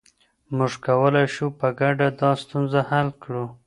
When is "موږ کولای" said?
0.55-1.25